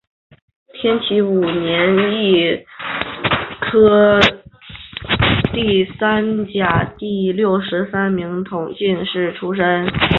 [0.73, 2.65] 天启五年乙
[3.69, 4.19] 丑科
[5.53, 9.85] 第三甲第六十三名同进士出身。